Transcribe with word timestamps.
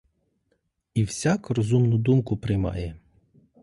І 0.93 1.03
всяк 1.03 1.49
розумну 1.49 1.97
думку 1.97 2.37
приймає. 2.37 2.95